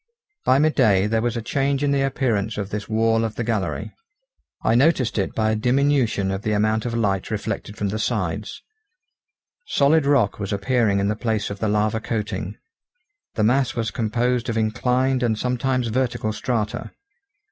[0.45, 3.43] By mid day there was a change in the appearance of this wall of the
[3.43, 3.91] gallery.
[4.63, 8.63] I noticed it by a diminution of the amount of light reflected from the sides;
[9.67, 12.57] solid rock was appearing in the place of the lava coating.
[13.35, 16.89] The mass was composed of inclined and sometimes vertical strata.